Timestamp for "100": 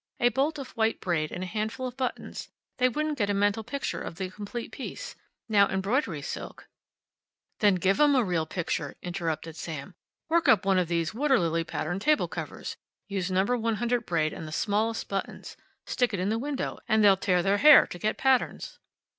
13.45-14.07